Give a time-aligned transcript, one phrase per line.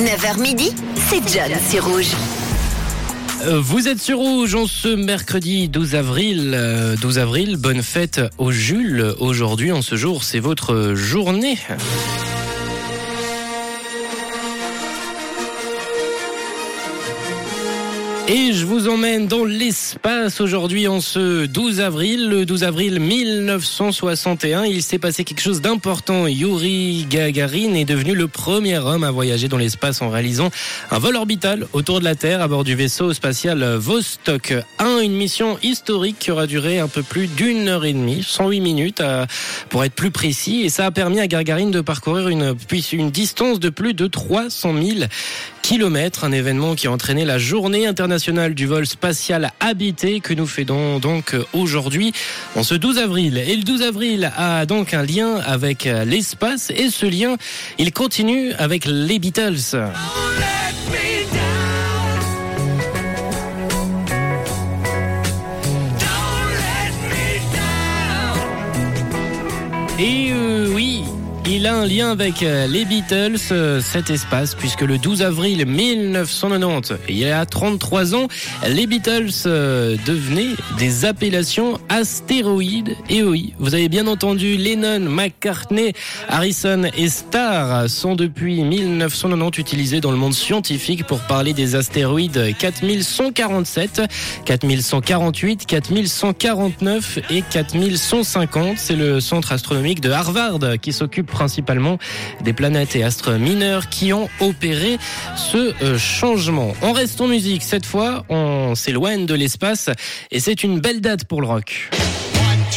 [0.00, 0.72] 9h midi,
[1.10, 2.12] c'est John sur Rouge.
[3.44, 6.52] Euh, Vous êtes sur Rouge en ce mercredi 12 avril.
[6.54, 9.14] Euh, 12 avril, bonne fête au Jules.
[9.18, 11.58] Aujourd'hui, en ce jour, c'est votre journée.
[18.32, 22.28] Et je vous emmène dans l'espace aujourd'hui en ce 12 avril.
[22.28, 26.28] Le 12 avril 1961, il s'est passé quelque chose d'important.
[26.28, 30.52] Yuri Gagarin est devenu le premier homme à voyager dans l'espace en réalisant
[30.92, 35.00] un vol orbital autour de la Terre à bord du vaisseau spatial Vostok 1.
[35.00, 39.02] Une mission historique qui aura duré un peu plus d'une heure et demie, 108 minutes
[39.70, 40.62] pour être plus précis.
[40.62, 42.54] Et ça a permis à Gagarin de parcourir une,
[42.92, 44.98] une distance de plus de 300 000
[45.62, 50.46] kilomètres, un événement qui a entraîné la journée internationale du vol spatial habité que nous
[50.46, 52.12] faisons donc aujourd'hui
[52.54, 53.38] en ce 12 avril.
[53.38, 57.36] Et le 12 avril a donc un lien avec l'espace et ce lien,
[57.78, 59.76] il continue avec les Beatles.
[69.98, 71.04] Et euh, oui,
[71.46, 75.64] il a un lien avec euh, les Beatles, euh, cet espace, puisque le 12 avril
[75.66, 78.28] 1990, il y a 33 ans,
[78.68, 82.96] les Beatles euh, devenaient des appellations astéroïdes.
[83.08, 85.92] Et oui, vous avez bien entendu, Lennon, McCartney,
[86.28, 92.54] Harrison et Starr sont depuis 1990 utilisés dans le monde scientifique pour parler des astéroïdes
[92.58, 94.02] 4147,
[94.44, 98.78] 4148, 4149 et 4150.
[98.78, 101.98] C'est le centre astronomique de Harvard qui s'occupe principalement
[102.42, 104.98] des planètes et astres mineurs qui ont opéré
[105.36, 106.74] ce euh, changement.
[106.82, 107.62] On reste en musique.
[107.62, 109.90] Cette fois, on s'éloigne de l'espace
[110.30, 111.90] et c'est une belle date pour le rock.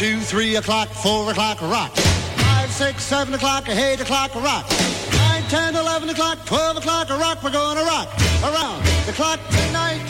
[0.00, 1.90] 2, 3 o'clock, 4 o'clock, rock.
[2.70, 4.64] 5, 6, 7 o'clock, 8 o'clock, rock.
[5.12, 7.42] 9, 10, 11 o'clock, 12 o'clock, rock.
[7.42, 8.08] We're gonna rock
[8.42, 10.03] around the clock tonight.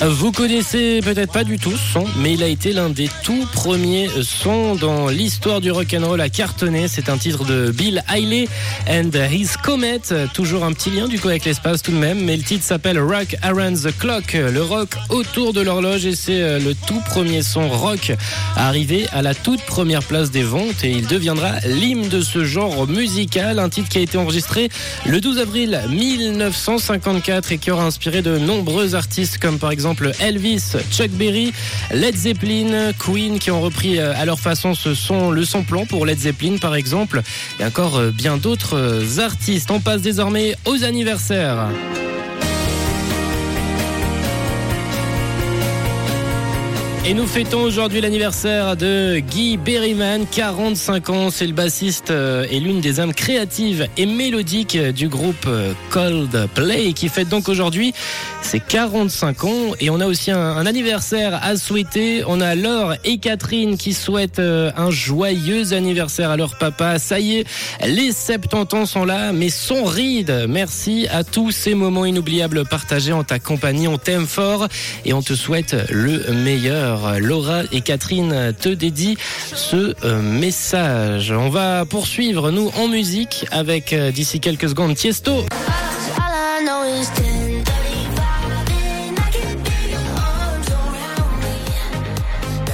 [0.00, 3.46] Vous connaissez peut-être pas du tout ce son, mais il a été l'un des tout
[3.52, 6.88] premiers sons dans l'histoire du rock'n'roll à cartonner.
[6.88, 8.48] C'est un titre de Bill Haley
[8.90, 10.00] and His Comet.
[10.34, 12.98] Toujours un petit lien du coup avec l'espace tout de même, mais le titre s'appelle
[12.98, 17.42] Rock Around the Clock, le rock autour de l'horloge et c'est euh, le tout premier
[17.42, 18.12] son rock
[18.56, 22.44] à arriver à la toute première place des ventes et il deviendra l'hymne de ce
[22.44, 24.68] genre musical, un titre qui a été enregistré
[25.06, 29.83] le 12 avril 1954 et qui aura inspiré de nombreux artistes comme par exemple
[30.20, 31.52] Elvis, Chuck Berry,
[31.90, 35.84] Led Zeppelin, Queen qui ont repris euh, à leur façon ce son, le son plan
[35.84, 37.22] pour Led Zeppelin par exemple
[37.60, 39.70] et encore euh, bien d'autres euh, artistes.
[39.70, 41.68] On passe désormais aux anniversaires.
[47.06, 51.30] Et nous fêtons aujourd'hui l'anniversaire de Guy Berryman, 45 ans.
[51.30, 56.94] C'est le bassiste euh, et l'une des âmes créatives et mélodiques du groupe euh, Coldplay
[56.94, 57.92] qui fête donc aujourd'hui
[58.40, 59.50] ses 45 ans.
[59.80, 62.24] Et on a aussi un, anniversaire à souhaiter.
[62.26, 66.98] On a Laure et Catherine qui souhaitent euh, un joyeux anniversaire à leur papa.
[66.98, 67.46] Ça y est,
[67.86, 70.46] les 70 ans sont là, mais sans ride.
[70.48, 73.88] Merci à tous ces moments inoubliables partagés en ta compagnie.
[73.88, 74.68] On t'aime fort
[75.04, 76.93] et on te souhaite le meilleur.
[77.18, 79.14] Laura et Catherine te dédient
[79.54, 81.32] ce euh, message.
[81.32, 85.32] On va poursuivre, nous, en musique avec, euh, d'ici quelques secondes, Tiesto.
[85.32, 85.44] All
[86.16, 87.64] I know is 10:35
[88.70, 91.42] and I can feel your arms around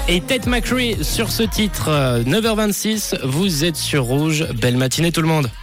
[0.08, 0.14] me.
[0.14, 4.46] Et Ted McRae sur ce titre, euh, 9h26, vous êtes sur Rouge.
[4.54, 5.50] Belle matinée tout le monde.